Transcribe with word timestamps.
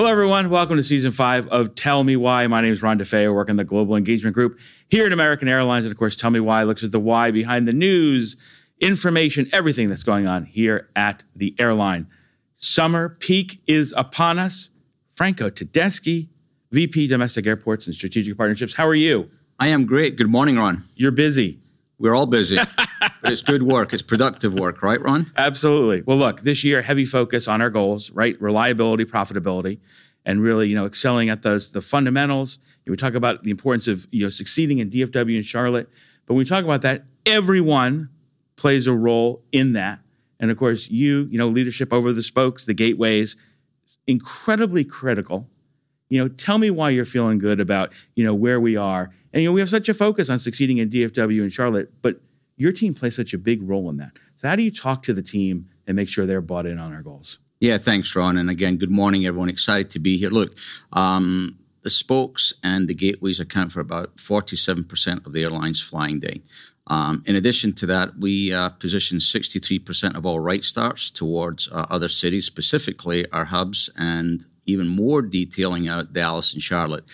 Hello, 0.00 0.10
everyone. 0.10 0.48
Welcome 0.48 0.78
to 0.78 0.82
season 0.82 1.12
five 1.12 1.46
of 1.48 1.74
Tell 1.74 2.02
Me 2.04 2.16
Why. 2.16 2.46
My 2.46 2.62
name 2.62 2.72
is 2.72 2.82
Ron 2.82 2.98
DeFeo. 2.98 3.26
I 3.26 3.28
work 3.28 3.50
in 3.50 3.56
the 3.56 3.64
Global 3.64 3.96
Engagement 3.96 4.32
Group 4.32 4.58
here 4.88 5.04
at 5.04 5.12
American 5.12 5.46
Airlines. 5.46 5.84
And 5.84 5.92
of 5.92 5.98
course, 5.98 6.16
Tell 6.16 6.30
Me 6.30 6.40
Why 6.40 6.62
looks 6.62 6.82
at 6.82 6.90
the 6.90 6.98
why 6.98 7.30
behind 7.30 7.68
the 7.68 7.74
news, 7.74 8.34
information, 8.80 9.50
everything 9.52 9.90
that's 9.90 10.02
going 10.02 10.26
on 10.26 10.44
here 10.46 10.88
at 10.96 11.24
the 11.36 11.54
airline. 11.58 12.06
Summer 12.56 13.10
peak 13.10 13.60
is 13.66 13.92
upon 13.94 14.38
us. 14.38 14.70
Franco 15.10 15.50
Tedeschi, 15.50 16.28
VP 16.70 17.06
Domestic 17.06 17.46
Airports 17.46 17.86
and 17.86 17.94
Strategic 17.94 18.38
Partnerships. 18.38 18.76
How 18.76 18.86
are 18.86 18.94
you? 18.94 19.28
I 19.58 19.68
am 19.68 19.84
great. 19.84 20.16
Good 20.16 20.30
morning, 20.30 20.56
Ron. 20.56 20.82
You're 20.94 21.10
busy. 21.10 21.58
We're 22.00 22.14
all 22.14 22.26
busy, 22.26 22.56
but 22.56 23.30
it's 23.30 23.42
good 23.42 23.62
work. 23.62 23.92
It's 23.92 24.02
productive 24.02 24.54
work, 24.54 24.82
right, 24.82 25.00
Ron? 25.00 25.30
Absolutely. 25.36 26.02
Well, 26.02 26.16
look, 26.16 26.40
this 26.40 26.64
year, 26.64 26.80
heavy 26.80 27.04
focus 27.04 27.46
on 27.46 27.60
our 27.60 27.68
goals, 27.68 28.10
right? 28.10 28.40
Reliability, 28.40 29.04
profitability, 29.04 29.80
and 30.24 30.42
really, 30.42 30.68
you 30.68 30.74
know, 30.74 30.86
excelling 30.86 31.28
at 31.28 31.42
those 31.42 31.70
the 31.70 31.82
fundamentals. 31.82 32.58
We 32.86 32.96
talk 32.96 33.14
about 33.14 33.44
the 33.44 33.50
importance 33.50 33.86
of 33.86 34.08
you 34.10 34.24
know 34.24 34.30
succeeding 34.30 34.78
in 34.78 34.90
DFW 34.90 35.36
and 35.36 35.44
Charlotte, 35.44 35.88
but 36.26 36.34
when 36.34 36.38
we 36.38 36.44
talk 36.46 36.64
about 36.64 36.82
that, 36.82 37.04
everyone 37.26 38.08
plays 38.56 38.86
a 38.86 38.94
role 38.94 39.42
in 39.52 39.74
that. 39.74 40.00
And 40.40 40.50
of 40.50 40.56
course, 40.56 40.88
you, 40.88 41.28
you 41.30 41.36
know, 41.38 41.46
leadership 41.48 41.92
over 41.92 42.12
the 42.12 42.22
spokes, 42.22 42.64
the 42.64 42.74
gateways, 42.74 43.36
incredibly 44.06 44.84
critical. 44.84 45.48
You 46.10 46.20
know, 46.20 46.28
tell 46.28 46.58
me 46.58 46.70
why 46.70 46.90
you're 46.90 47.06
feeling 47.06 47.38
good 47.38 47.60
about, 47.60 47.92
you 48.14 48.24
know, 48.24 48.34
where 48.34 48.60
we 48.60 48.76
are 48.76 49.10
and 49.32 49.42
you 49.42 49.48
know, 49.48 49.52
we 49.52 49.60
have 49.60 49.70
such 49.70 49.88
a 49.88 49.94
focus 49.94 50.28
on 50.28 50.38
succeeding 50.38 50.78
in 50.78 50.90
DFW 50.90 51.42
and 51.42 51.52
Charlotte, 51.52 51.92
but 52.02 52.20
your 52.56 52.72
team 52.72 52.94
plays 52.94 53.16
such 53.16 53.32
a 53.32 53.38
big 53.38 53.62
role 53.62 53.88
in 53.88 53.96
that. 53.98 54.12
So 54.36 54.48
how 54.48 54.56
do 54.56 54.62
you 54.62 54.70
talk 54.70 55.02
to 55.04 55.14
the 55.14 55.22
team 55.22 55.68
and 55.86 55.96
make 55.96 56.08
sure 56.08 56.26
they're 56.26 56.40
bought 56.40 56.66
in 56.66 56.78
on 56.78 56.92
our 56.92 57.02
goals? 57.02 57.38
Yeah, 57.60 57.78
thanks, 57.78 58.14
Ron. 58.16 58.36
And 58.36 58.50
again, 58.50 58.76
good 58.76 58.90
morning, 58.90 59.26
everyone. 59.26 59.48
Excited 59.48 59.90
to 59.90 59.98
be 59.98 60.16
here. 60.16 60.30
Look, 60.30 60.56
um, 60.92 61.58
the 61.82 61.90
spokes 61.90 62.52
and 62.62 62.88
the 62.88 62.94
gateways 62.94 63.38
account 63.38 63.72
for 63.72 63.80
about 63.80 64.16
47% 64.16 65.26
of 65.26 65.32
the 65.32 65.42
airline's 65.42 65.80
flying 65.80 66.20
day. 66.20 66.42
Um, 66.86 67.22
in 67.26 67.36
addition 67.36 67.72
to 67.74 67.86
that, 67.86 68.18
we 68.18 68.52
uh, 68.52 68.70
position 68.70 69.18
63% 69.18 70.16
of 70.16 70.26
all 70.26 70.40
right 70.40 70.64
starts 70.64 71.10
towards 71.10 71.68
uh, 71.68 71.86
other 71.88 72.08
cities, 72.08 72.46
specifically 72.46 73.30
our 73.30 73.44
hubs, 73.44 73.88
and 73.96 74.44
even 74.66 74.88
more 74.88 75.22
detailing 75.22 75.88
out 75.88 76.12
Dallas 76.12 76.52
and 76.52 76.62
Charlotte. 76.62 77.04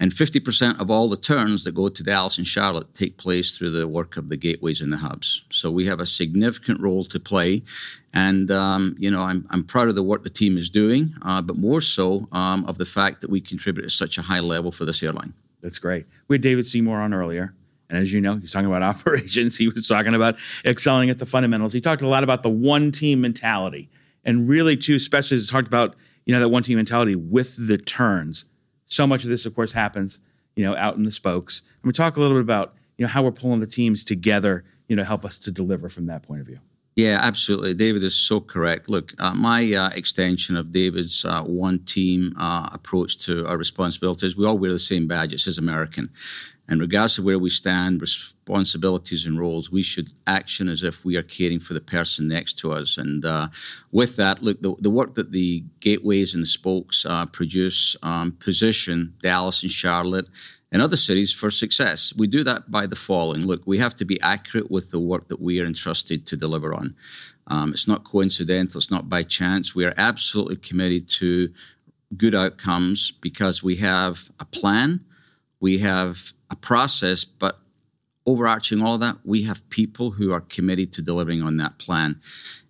And 0.00 0.12
50% 0.12 0.80
of 0.80 0.90
all 0.90 1.10
the 1.10 1.16
turns 1.16 1.64
that 1.64 1.74
go 1.74 1.90
to 1.90 2.02
Dallas 2.02 2.38
and 2.38 2.46
Charlotte 2.46 2.94
take 2.94 3.18
place 3.18 3.50
through 3.50 3.70
the 3.70 3.86
work 3.86 4.16
of 4.16 4.28
the 4.28 4.36
gateways 4.36 4.80
and 4.80 4.90
the 4.90 4.96
hubs. 4.96 5.44
So 5.50 5.70
we 5.70 5.84
have 5.86 6.00
a 6.00 6.06
significant 6.06 6.80
role 6.80 7.04
to 7.04 7.20
play. 7.20 7.62
And, 8.14 8.50
um, 8.50 8.96
you 8.98 9.10
know, 9.10 9.22
I'm, 9.22 9.46
I'm 9.50 9.62
proud 9.62 9.88
of 9.88 9.94
the 9.94 10.02
work 10.02 10.22
the 10.22 10.30
team 10.30 10.56
is 10.56 10.70
doing, 10.70 11.14
uh, 11.20 11.42
but 11.42 11.56
more 11.56 11.82
so 11.82 12.28
um, 12.32 12.64
of 12.64 12.78
the 12.78 12.86
fact 12.86 13.20
that 13.20 13.28
we 13.28 13.42
contribute 13.42 13.84
at 13.84 13.90
such 13.90 14.16
a 14.16 14.22
high 14.22 14.40
level 14.40 14.72
for 14.72 14.86
this 14.86 15.02
airline. 15.02 15.34
That's 15.60 15.78
great. 15.78 16.06
We 16.28 16.34
had 16.34 16.40
David 16.40 16.64
Seymour 16.64 16.98
on 16.98 17.12
earlier. 17.12 17.54
And 17.90 17.98
as 17.98 18.10
you 18.10 18.22
know, 18.22 18.36
he's 18.36 18.52
talking 18.52 18.68
about 18.68 18.82
operations. 18.96 19.58
He 19.58 19.68
was 19.68 19.86
talking 19.86 20.14
about 20.14 20.36
excelling 20.64 21.10
at 21.10 21.18
the 21.18 21.26
fundamentals. 21.26 21.74
He 21.74 21.80
talked 21.82 22.00
a 22.00 22.08
lot 22.08 22.24
about 22.24 22.42
the 22.42 22.48
one 22.48 22.90
team 22.90 23.20
mentality. 23.20 23.90
And 24.24 24.48
really, 24.48 24.78
too, 24.78 24.94
especially 24.94 25.36
as 25.36 25.46
talked 25.46 25.68
about, 25.68 25.94
you 26.30 26.36
know, 26.36 26.40
that 26.42 26.48
one 26.48 26.62
team 26.62 26.76
mentality 26.76 27.16
with 27.16 27.66
the 27.66 27.76
turns 27.76 28.44
so 28.86 29.04
much 29.04 29.24
of 29.24 29.30
this, 29.30 29.46
of 29.46 29.52
course, 29.52 29.72
happens, 29.72 30.20
you 30.54 30.64
know, 30.64 30.76
out 30.76 30.94
in 30.94 31.02
the 31.02 31.10
spokes. 31.10 31.62
And 31.82 31.88
we 31.88 31.92
talk 31.92 32.16
a 32.16 32.20
little 32.20 32.36
bit 32.36 32.42
about, 32.42 32.72
you 32.96 33.04
know, 33.04 33.08
how 33.08 33.24
we're 33.24 33.32
pulling 33.32 33.58
the 33.58 33.66
teams 33.66 34.04
together, 34.04 34.64
you 34.86 34.94
know, 34.94 35.02
help 35.02 35.24
us 35.24 35.40
to 35.40 35.50
deliver 35.50 35.88
from 35.88 36.06
that 36.06 36.22
point 36.22 36.40
of 36.40 36.46
view. 36.46 36.60
Yeah, 36.94 37.18
absolutely. 37.20 37.74
David 37.74 38.04
is 38.04 38.14
so 38.14 38.40
correct. 38.40 38.88
Look, 38.88 39.12
uh, 39.18 39.34
my 39.34 39.74
uh, 39.74 39.88
extension 39.88 40.56
of 40.56 40.70
David's 40.70 41.24
uh, 41.24 41.42
one 41.42 41.80
team 41.80 42.32
uh, 42.38 42.68
approach 42.72 43.18
to 43.24 43.44
our 43.48 43.56
responsibilities, 43.56 44.36
we 44.36 44.46
all 44.46 44.56
wear 44.56 44.70
the 44.70 44.78
same 44.78 45.08
badge. 45.08 45.34
It 45.34 45.40
says 45.40 45.58
American. 45.58 46.10
And 46.70 46.80
regardless 46.80 47.18
of 47.18 47.24
where 47.24 47.38
we 47.38 47.50
stand, 47.50 48.00
responsibilities 48.00 49.26
and 49.26 49.40
roles, 49.40 49.72
we 49.72 49.82
should 49.82 50.10
action 50.28 50.68
as 50.68 50.84
if 50.84 51.04
we 51.04 51.16
are 51.16 51.22
caring 51.22 51.58
for 51.58 51.74
the 51.74 51.80
person 51.80 52.28
next 52.28 52.58
to 52.60 52.70
us. 52.72 52.96
And 52.96 53.24
uh, 53.24 53.48
with 53.90 54.14
that, 54.16 54.40
look, 54.40 54.62
the, 54.62 54.76
the, 54.78 54.88
work 54.88 55.14
that 55.14 55.32
the 55.32 55.64
gateways 55.80 56.32
and 56.32 56.44
the 56.44 56.46
spokes 56.46 57.04
uh, 57.04 57.26
produce 57.26 57.96
um, 58.04 58.32
position 58.32 59.14
Dallas 59.20 59.64
and 59.64 59.72
Charlotte 59.72 60.28
and 60.70 60.80
other 60.80 60.96
cities 60.96 61.32
for 61.32 61.50
success. 61.50 62.14
We 62.16 62.28
do 62.28 62.44
that 62.44 62.70
by 62.70 62.86
the 62.86 62.94
following. 62.94 63.46
Look, 63.46 63.62
we 63.66 63.78
have 63.78 63.96
to 63.96 64.04
be 64.04 64.20
accurate 64.20 64.70
with 64.70 64.92
the 64.92 65.00
work 65.00 65.26
that 65.26 65.40
we 65.40 65.60
are 65.60 65.66
entrusted 65.66 66.24
to 66.28 66.36
deliver 66.36 66.72
on. 66.72 66.94
Um, 67.48 67.72
it's 67.72 67.88
not 67.88 68.04
coincidental, 68.04 68.78
it's 68.78 68.92
not 68.92 69.08
by 69.08 69.24
chance. 69.24 69.74
We 69.74 69.84
are 69.84 69.94
absolutely 69.96 70.56
committed 70.56 71.08
to 71.18 71.52
good 72.16 72.36
outcomes 72.36 73.10
because 73.10 73.60
we 73.60 73.76
have 73.76 74.30
a 74.38 74.44
plan, 74.44 75.04
we 75.58 75.78
have 75.78 76.32
a 76.50 76.56
process, 76.56 77.24
but 77.24 77.58
overarching 78.26 78.82
all 78.82 78.98
that, 78.98 79.16
we 79.24 79.42
have 79.44 79.68
people 79.70 80.12
who 80.12 80.32
are 80.32 80.40
committed 80.40 80.92
to 80.92 81.02
delivering 81.02 81.42
on 81.42 81.56
that 81.56 81.78
plan. 81.78 82.20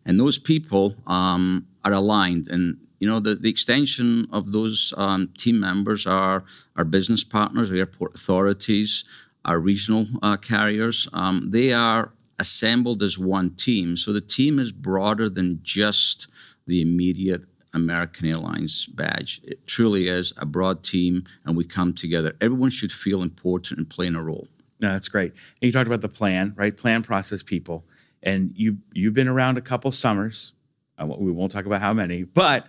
And 0.04 0.18
those 0.18 0.38
people 0.38 0.96
um, 1.06 1.66
are 1.84 1.92
aligned. 1.92 2.48
And, 2.48 2.78
you 2.98 3.08
know, 3.08 3.20
the, 3.20 3.34
the 3.34 3.50
extension 3.50 4.26
of 4.32 4.52
those 4.52 4.94
um, 4.96 5.30
team 5.36 5.60
members 5.60 6.06
are 6.06 6.44
our 6.76 6.84
business 6.84 7.24
partners, 7.24 7.70
our 7.70 7.76
airport 7.76 8.14
authorities, 8.14 9.04
our 9.44 9.58
regional 9.58 10.06
uh, 10.22 10.36
carriers. 10.36 11.08
Um, 11.12 11.50
they 11.50 11.72
are 11.72 12.12
assembled 12.38 13.02
as 13.02 13.18
one 13.18 13.50
team. 13.50 13.96
So 13.96 14.12
the 14.12 14.20
team 14.20 14.58
is 14.58 14.72
broader 14.72 15.28
than 15.28 15.60
just 15.62 16.26
the 16.66 16.80
immediate 16.80 17.44
American 17.72 18.26
Airlines 18.26 18.86
badge. 18.86 19.40
It 19.44 19.66
truly 19.66 20.08
is 20.08 20.32
a 20.36 20.46
broad 20.46 20.82
team, 20.82 21.24
and 21.44 21.56
we 21.56 21.64
come 21.64 21.92
together. 21.92 22.34
Everyone 22.40 22.70
should 22.70 22.92
feel 22.92 23.22
important 23.22 23.78
and 23.78 23.88
playing 23.88 24.14
a 24.14 24.22
role. 24.22 24.48
No, 24.80 24.92
that's 24.92 25.08
great. 25.08 25.32
And 25.32 25.62
you 25.62 25.72
talked 25.72 25.86
about 25.86 26.00
the 26.00 26.08
plan, 26.08 26.54
right? 26.56 26.76
Plan, 26.76 27.02
process, 27.02 27.42
people, 27.42 27.84
and 28.22 28.52
you 28.54 28.78
you've 28.92 29.14
been 29.14 29.28
around 29.28 29.58
a 29.58 29.60
couple 29.60 29.92
summers. 29.92 30.52
Uh, 30.98 31.06
we 31.18 31.32
won't 31.32 31.52
talk 31.52 31.66
about 31.66 31.80
how 31.80 31.92
many, 31.92 32.24
but 32.24 32.66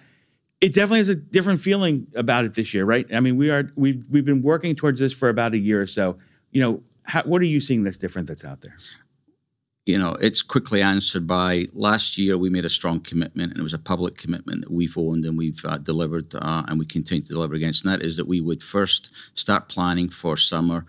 it 0.60 0.74
definitely 0.74 1.00
has 1.00 1.10
a 1.10 1.16
different 1.16 1.60
feeling 1.60 2.08
about 2.16 2.46
it 2.46 2.54
this 2.54 2.74
year, 2.74 2.86
right? 2.86 3.06
I 3.14 3.20
mean, 3.20 3.38
we 3.38 3.50
are 3.50 3.72
we've 3.76 4.08
we've 4.10 4.26
been 4.26 4.42
working 4.42 4.76
towards 4.76 5.00
this 5.00 5.14
for 5.14 5.30
about 5.30 5.54
a 5.54 5.58
year 5.58 5.82
or 5.82 5.88
so. 5.88 6.18
You 6.52 6.62
know, 6.62 6.84
how, 7.04 7.24
what 7.24 7.42
are 7.42 7.46
you 7.46 7.62
seeing 7.62 7.84
that's 7.84 7.98
different 7.98 8.28
that's 8.28 8.46
out 8.46 8.62
there? 8.62 8.76
You 9.86 9.98
know, 9.98 10.14
it's 10.22 10.42
quickly 10.42 10.82
answered 10.82 11.26
by 11.26 11.66
last 11.74 12.18
year 12.18 12.38
we 12.38 12.50
made 12.50 12.66
a 12.66 12.70
strong 12.70 13.00
commitment, 13.00 13.52
and 13.52 13.60
it 13.60 13.64
was 13.64 13.74
a 13.74 13.80
public 13.80 14.16
commitment 14.16 14.62
that 14.62 14.72
we've 14.72 14.98
owned 14.98 15.26
and 15.26 15.38
we've 15.38 15.64
uh, 15.66 15.78
delivered, 15.78 16.34
uh, 16.36 16.64
and 16.68 16.78
we 16.80 16.86
continue 16.86 17.24
to 17.24 17.34
deliver 17.34 17.56
against. 17.56 17.84
And 17.84 17.94
that 17.94 18.04
is 18.06 18.18
that 18.18 18.28
we 18.28 18.42
would 18.42 18.62
first 18.62 19.10
start 19.34 19.70
planning 19.70 20.10
for 20.10 20.38
summer 20.38 20.86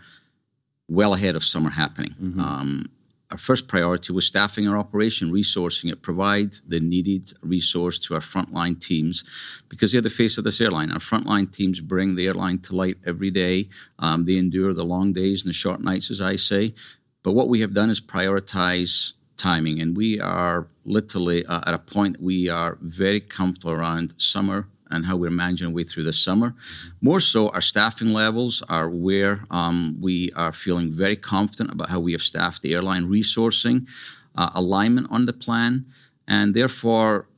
well 0.89 1.15
ahead 1.15 1.37
of 1.37 1.45
summer 1.45 1.71
happening. 1.71 2.11
Mm-hmm. 2.11 2.41
Um, 2.41 2.91
our 3.31 3.39
first 3.39 3.67
priority 3.67 4.13
was 4.13 4.27
staffing 4.27 4.69
our 4.69 4.77
operation, 4.77 5.33
resourcing 5.33 5.91
it, 5.91 6.03
provide 6.03 6.59
the 6.69 6.81
needed 6.81 7.33
resource 7.41 7.99
to 8.01 8.13
our 8.13 8.21
frontline 8.21 8.79
teams 8.79 9.25
because 9.71 9.91
they're 9.91 10.03
the 10.03 10.11
face 10.11 10.37
of 10.37 10.45
this 10.45 10.61
airline. 10.61 10.93
Our 10.93 10.99
frontline 10.99 11.51
teams 11.51 11.81
bring 11.81 12.15
the 12.15 12.27
airline 12.27 12.59
to 12.59 12.77
light 12.77 12.99
every 13.07 13.31
day. 13.31 13.71
Um, 13.99 14.27
they 14.27 14.37
endure 14.37 14.75
the 14.75 14.85
long 14.85 15.15
days 15.15 15.45
and 15.45 15.49
the 15.49 15.55
short 15.55 15.81
nights, 15.81 16.11
as 16.11 16.21
I 16.21 16.37
say. 16.37 16.75
But 17.23 17.33
what 17.33 17.49
we 17.49 17.61
have 17.61 17.75
done 17.75 17.91
is 17.91 18.01
prioritize 18.01 19.13
timing, 19.37 19.81
and 19.81 19.97
we 19.97 20.21
are 20.21 20.69
literally 20.85 21.45
uh, 21.47 21.61
at 21.67 21.75
a 21.75 21.79
point 21.79 22.21
we 22.21 22.49
are 22.49 22.79
very 22.81 23.21
comfortable 23.21 23.73
around 23.73 24.15
summer 24.17 24.69
and 24.91 25.07
how 25.07 25.17
we're 25.17 25.31
managing 25.31 25.69
our 25.69 25.73
way 25.73 25.85
through 25.85 26.03
the 26.03 26.13
summer. 26.13 26.55
More 27.01 27.21
so, 27.21 27.49
our 27.51 27.61
staffing 27.61 28.13
levels 28.13 28.63
are 28.69 28.89
where 28.89 29.45
um, 29.51 29.97
we 30.01 30.31
are 30.33 30.53
feeling 30.53 30.93
very 30.93 31.17
confident 31.17 31.73
about 31.73 31.89
how 31.89 32.01
we 32.01 32.13
have 32.13 32.23
staffed 32.23 32.63
the 32.63 32.75
airline, 32.75 33.09
resourcing, 33.09 33.89
uh, 34.37 34.51
alignment 34.55 35.09
on 35.11 35.27
the 35.27 35.33
plan, 35.33 35.87
and 36.29 36.55
therefore 36.55 37.29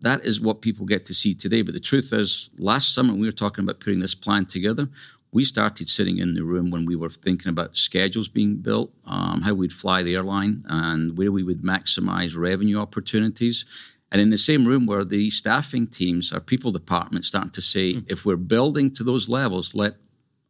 that 0.00 0.24
is 0.24 0.40
what 0.40 0.60
people 0.60 0.84
get 0.84 1.06
to 1.06 1.14
see 1.14 1.34
today. 1.34 1.62
But 1.62 1.74
the 1.74 1.80
truth 1.80 2.12
is, 2.12 2.50
last 2.58 2.94
summer 2.94 3.14
we 3.14 3.26
were 3.26 3.32
talking 3.32 3.64
about 3.64 3.80
putting 3.80 4.00
this 4.00 4.14
plan 4.14 4.44
together 4.44 4.88
we 5.34 5.44
started 5.44 5.88
sitting 5.88 6.18
in 6.18 6.34
the 6.34 6.44
room 6.44 6.70
when 6.70 6.86
we 6.86 6.94
were 6.94 7.10
thinking 7.10 7.50
about 7.50 7.76
schedules 7.76 8.28
being 8.28 8.58
built, 8.58 8.92
um, 9.04 9.42
how 9.42 9.52
we'd 9.52 9.72
fly 9.72 10.00
the 10.00 10.14
airline, 10.14 10.64
and 10.68 11.18
where 11.18 11.32
we 11.32 11.42
would 11.42 11.62
maximize 11.62 12.36
revenue 12.36 12.78
opportunities. 12.78 13.64
And 14.12 14.20
in 14.20 14.30
the 14.30 14.38
same 14.38 14.64
room 14.64 14.86
where 14.86 15.04
the 15.04 15.28
staffing 15.30 15.88
teams, 15.88 16.32
our 16.32 16.38
people 16.38 16.70
department, 16.70 17.24
starting 17.24 17.50
to 17.50 17.60
say, 17.60 17.94
mm. 17.94 18.04
if 18.08 18.24
we're 18.24 18.36
building 18.36 18.92
to 18.92 19.02
those 19.02 19.28
levels, 19.28 19.74
let 19.74 19.96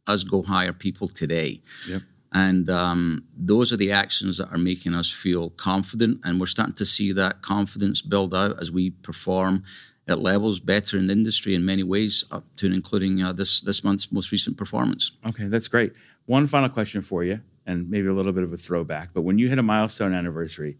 us 0.06 0.22
go 0.22 0.42
hire 0.42 0.74
people 0.74 1.08
today. 1.08 1.62
Yep. 1.88 2.02
And 2.34 2.68
um, 2.68 3.24
those 3.34 3.72
are 3.72 3.78
the 3.78 3.92
actions 3.92 4.36
that 4.36 4.52
are 4.52 4.58
making 4.58 4.92
us 4.92 5.10
feel 5.10 5.48
confident. 5.48 6.20
And 6.24 6.38
we're 6.38 6.46
starting 6.46 6.74
to 6.74 6.84
see 6.84 7.10
that 7.12 7.40
confidence 7.40 8.02
build 8.02 8.34
out 8.34 8.60
as 8.60 8.70
we 8.70 8.90
perform 8.90 9.62
at 10.06 10.18
levels 10.18 10.60
better 10.60 10.98
in 10.98 11.06
the 11.06 11.12
industry 11.12 11.54
in 11.54 11.64
many 11.64 11.82
ways, 11.82 12.24
up 12.30 12.44
to 12.56 12.66
and 12.66 12.74
including 12.74 13.22
uh, 13.22 13.32
this 13.32 13.60
this 13.60 13.82
month's 13.82 14.12
most 14.12 14.32
recent 14.32 14.56
performance. 14.56 15.12
Okay, 15.26 15.46
that's 15.46 15.68
great. 15.68 15.92
One 16.26 16.46
final 16.46 16.68
question 16.68 17.02
for 17.02 17.24
you, 17.24 17.40
and 17.66 17.90
maybe 17.90 18.08
a 18.08 18.12
little 18.12 18.32
bit 18.32 18.44
of 18.44 18.52
a 18.52 18.56
throwback. 18.56 19.10
But 19.14 19.22
when 19.22 19.38
you 19.38 19.48
hit 19.48 19.58
a 19.58 19.62
milestone 19.62 20.14
anniversary, 20.14 20.76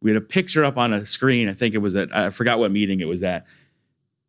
we 0.00 0.10
had 0.10 0.16
a 0.16 0.24
picture 0.24 0.64
up 0.64 0.76
on 0.76 0.92
a 0.92 1.04
screen. 1.06 1.48
I 1.48 1.52
think 1.52 1.74
it 1.74 1.78
was 1.78 1.96
at 1.96 2.14
I 2.14 2.30
forgot 2.30 2.58
what 2.58 2.70
meeting 2.70 3.00
it 3.00 3.08
was 3.08 3.22
at. 3.22 3.46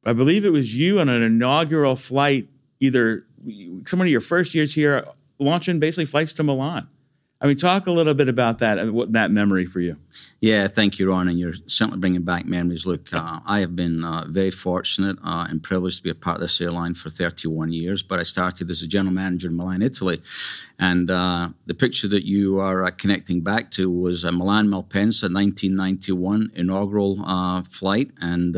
I 0.06 0.14
believe 0.14 0.44
it 0.44 0.52
was 0.52 0.76
you 0.76 1.00
on 1.00 1.08
an 1.08 1.24
inaugural 1.24 1.96
flight, 1.96 2.50
either 2.80 3.26
some 3.86 4.02
of 4.02 4.08
your 4.08 4.22
first 4.22 4.54
years 4.54 4.74
here, 4.74 5.06
launching 5.40 5.80
basically 5.80 6.06
flights 6.06 6.34
to 6.34 6.44
Milan. 6.44 6.90
I 7.44 7.48
mean, 7.48 7.58
talk 7.58 7.88
a 7.88 7.92
little 7.92 8.14
bit 8.14 8.30
about 8.30 8.60
that 8.60 8.78
and 8.78 8.94
what 8.94 9.12
that 9.12 9.30
memory 9.30 9.66
for 9.66 9.82
you. 9.82 9.98
Yeah, 10.40 10.70
thank 10.70 10.98
you, 10.98 11.10
Ron, 11.10 11.28
and 11.28 11.38
you're 11.38 11.56
certainly 11.68 12.00
bringing 12.00 12.22
back 12.22 12.46
memories. 12.46 12.86
Look, 12.86 13.14
uh, 13.14 13.42
I 13.46 13.60
have 13.60 13.76
been 13.76 14.06
uh, 14.06 14.24
very 14.30 14.50
fortunate 14.50 15.18
uh, 15.22 15.48
and 15.50 15.62
privileged 15.62 15.98
to 15.98 16.04
be 16.04 16.10
a 16.10 16.16
part 16.16 16.38
of 16.38 16.42
this 16.42 16.62
airline 16.62 16.94
for 16.94 17.10
31 17.10 17.74
years. 17.74 18.02
But 18.02 18.22
I 18.22 18.24
started 18.24 18.70
as 18.70 18.82
a 18.82 18.88
general 18.88 19.14
manager 19.14 19.50
in 19.50 19.58
Milan, 19.58 19.82
Italy, 19.82 20.22
and 20.80 21.12
uh, 21.12 21.50
the 21.66 21.74
picture 21.74 22.08
that 22.08 22.26
you 22.26 22.62
are 22.62 22.86
uh, 22.86 22.92
connecting 22.92 23.42
back 23.42 23.72
to 23.72 23.92
was 23.92 24.24
a 24.24 24.32
Milan 24.32 24.70
Malpensa 24.70 25.24
1991 25.24 26.50
inaugural 26.56 27.22
uh, 27.26 27.62
flight, 27.64 28.12
and 28.22 28.56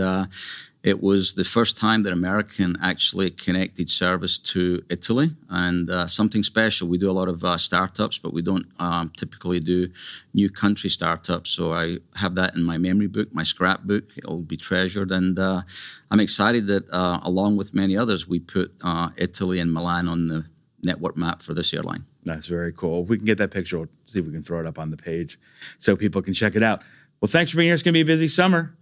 it 0.86 1.02
was 1.02 1.34
the 1.34 1.44
first 1.44 1.80
time 1.80 2.04
that 2.04 2.14
American 2.14 2.78
actually 2.80 3.32
connected 3.32 3.90
service 3.90 4.38
to 4.38 4.86
Italy 4.88 5.32
and 5.50 5.90
uh, 5.90 6.06
something 6.06 6.44
special. 6.44 6.88
We 6.88 7.00
do 7.00 7.10
a 7.10 7.18
lot 7.20 7.28
of 7.28 7.44
uh, 7.44 7.58
startups, 7.58 8.20
but 8.20 8.34
we 8.34 8.44
don't 8.44 8.68
um, 8.78 9.12
typically 9.18 9.60
do 9.60 9.90
new 10.36 10.48
country 10.48 10.92
startups. 10.92 11.50
So 11.50 11.74
I 11.74 11.98
have 12.18 12.36
that 12.36 12.54
in 12.56 12.64
my 12.64 12.78
memory 12.78 13.08
book, 13.08 13.34
my 13.34 13.42
scrapbook. 13.42 14.16
It'll 14.16 14.44
be 14.44 14.58
treasured. 14.58 15.12
And 15.12 15.40
uh, 15.40 15.64
I'm 16.12 16.20
excited 16.20 16.68
that, 16.68 16.88
uh, 16.92 17.20
along 17.24 17.58
with 17.58 17.74
many 17.74 17.98
others, 17.98 18.28
we 18.28 18.38
put 18.38 18.76
uh, 18.84 19.10
Italy 19.18 19.60
and 19.60 19.74
Milan 19.74 20.08
on 20.08 20.28
the 20.28 20.46
network 20.84 21.18
map 21.18 21.42
for 21.42 21.56
this 21.56 21.74
airline. 21.74 22.04
That's 22.26 22.46
very 22.46 22.72
cool. 22.72 23.02
If 23.02 23.10
we 23.10 23.18
can 23.18 23.26
get 23.26 23.40
that 23.40 23.50
picture, 23.50 23.80
we'll 23.80 23.90
see 24.06 24.20
if 24.20 24.28
we 24.28 24.34
can 24.34 24.44
throw 24.44 24.60
it 24.60 24.68
up 24.68 24.78
on 24.78 24.92
the 24.92 24.98
page 24.98 25.40
so 25.80 25.96
people 25.96 26.22
can 26.22 26.36
check 26.36 26.56
it 26.56 26.62
out. 26.62 26.84
Well, 27.22 27.30
thanks 27.30 27.50
for 27.50 27.58
being 27.58 27.70
here. 27.70 27.74
It's 27.74 27.82
going 27.82 27.94
to 27.94 27.98
be 27.98 28.02
a 28.02 28.06
busy 28.06 28.28
summer 28.28 28.76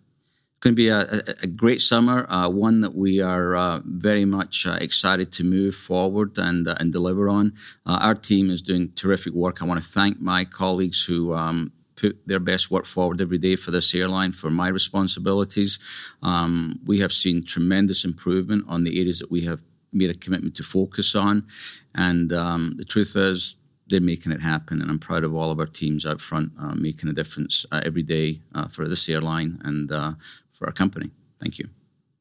going 0.63 0.73
to 0.73 0.75
be 0.75 0.87
a, 0.87 1.21
a, 1.43 1.47
great 1.47 1.81
summer, 1.81 2.25
uh, 2.31 2.47
one 2.47 2.79
that 2.79 2.95
we 2.95 3.19
are 3.19 3.53
uh, 3.53 3.81
very 3.83 4.23
much 4.23 4.65
uh, 4.65 4.77
excited 4.79 5.29
to 5.33 5.43
move 5.43 5.75
forward 5.75 6.37
and, 6.37 6.65
uh, 6.69 6.75
and 6.79 6.93
deliver 6.93 7.27
on. 7.27 7.53
Uh, 7.85 7.99
our 8.01 8.15
team 8.15 8.49
is 8.49 8.61
doing 8.61 8.89
terrific 8.95 9.33
work. 9.33 9.61
I 9.61 9.65
want 9.65 9.81
to 9.81 9.85
thank 9.85 10.21
my 10.21 10.45
colleagues 10.45 11.03
who 11.03 11.33
um, 11.33 11.73
put 11.97 12.17
their 12.25 12.39
best 12.39 12.71
work 12.71 12.85
forward 12.85 13.19
every 13.19 13.37
day 13.37 13.57
for 13.57 13.71
this 13.71 13.93
airline, 13.93 14.31
for 14.31 14.49
my 14.49 14.69
responsibilities. 14.69 15.79
Um, 16.21 16.79
we 16.85 17.01
have 17.01 17.11
seen 17.11 17.43
tremendous 17.43 18.05
improvement 18.05 18.63
on 18.69 18.85
the 18.85 18.97
areas 19.01 19.19
that 19.19 19.29
we 19.29 19.41
have 19.41 19.61
made 19.91 20.09
a 20.09 20.13
commitment 20.13 20.55
to 20.55 20.63
focus 20.63 21.13
on. 21.13 21.45
And 21.93 22.31
um, 22.31 22.75
the 22.77 22.85
truth 22.85 23.17
is, 23.17 23.57
they're 23.87 24.01
making 24.01 24.31
it 24.31 24.41
happen, 24.41 24.81
and 24.81 24.89
I'm 24.89 24.99
proud 24.99 25.23
of 25.23 25.35
all 25.35 25.51
of 25.51 25.59
our 25.59 25.65
teams 25.65 26.05
out 26.05 26.21
front 26.21 26.51
uh, 26.59 26.73
making 26.73 27.09
a 27.09 27.13
difference 27.13 27.65
uh, 27.71 27.81
every 27.85 28.01
day 28.01 28.41
uh, 28.55 28.67
for 28.67 28.87
this 28.87 29.09
airline 29.09 29.61
and 29.63 29.91
uh, 29.91 30.13
for 30.53 30.65
our 30.67 30.71
company. 30.71 31.11
Thank 31.39 31.59
you. 31.59 31.69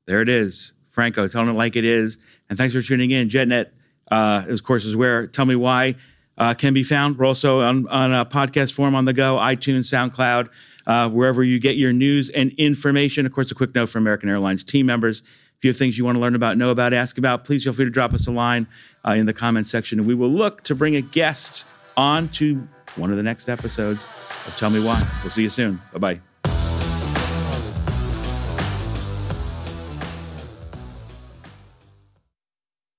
There 0.06 0.20
it 0.20 0.28
is. 0.28 0.72
Franco, 0.90 1.26
telling 1.26 1.48
it 1.48 1.52
like 1.52 1.76
it 1.76 1.84
is. 1.84 2.18
And 2.48 2.58
thanks 2.58 2.74
for 2.74 2.82
tuning 2.82 3.10
in. 3.10 3.28
JetNet, 3.28 3.70
uh, 4.10 4.44
of 4.48 4.62
course, 4.62 4.84
is 4.84 4.94
where 4.94 5.26
Tell 5.26 5.46
Me 5.46 5.56
Why 5.56 5.94
uh, 6.36 6.54
can 6.54 6.74
be 6.74 6.82
found. 6.82 7.18
We're 7.18 7.26
also 7.26 7.60
on, 7.60 7.88
on 7.88 8.12
a 8.12 8.26
podcast 8.26 8.72
form 8.74 8.94
on 8.94 9.04
the 9.04 9.12
go, 9.12 9.36
iTunes, 9.36 9.84
SoundCloud, 9.92 10.50
uh, 10.86 11.08
wherever 11.08 11.42
you 11.42 11.58
get 11.58 11.76
your 11.76 11.92
news 11.92 12.28
and 12.30 12.52
information. 12.58 13.24
Of 13.26 13.32
course, 13.32 13.50
a 13.50 13.54
quick 13.54 13.74
note 13.74 13.88
for 13.88 13.98
American 13.98 14.28
Airlines 14.28 14.64
team 14.64 14.86
members. 14.86 15.22
If 15.56 15.64
you 15.64 15.70
have 15.70 15.76
things 15.76 15.96
you 15.96 16.04
want 16.04 16.16
to 16.16 16.20
learn 16.20 16.34
about, 16.34 16.56
know 16.56 16.70
about, 16.70 16.92
ask 16.92 17.18
about, 17.18 17.44
please 17.44 17.64
feel 17.64 17.72
free 17.72 17.84
to 17.84 17.90
drop 17.90 18.12
us 18.12 18.26
a 18.26 18.32
line 18.32 18.66
uh, 19.06 19.12
in 19.12 19.26
the 19.26 19.32
comments 19.32 19.70
section. 19.70 20.00
And 20.00 20.08
we 20.08 20.14
will 20.14 20.30
look 20.30 20.64
to 20.64 20.74
bring 20.74 20.96
a 20.96 21.02
guest 21.02 21.64
on 21.96 22.28
to 22.30 22.66
one 22.96 23.10
of 23.10 23.16
the 23.16 23.22
next 23.22 23.48
episodes 23.48 24.06
of 24.46 24.56
Tell 24.56 24.70
Me 24.70 24.84
Why. 24.84 25.08
We'll 25.22 25.30
see 25.30 25.42
you 25.42 25.50
soon. 25.50 25.80
Bye 25.92 25.98
bye. 25.98 26.31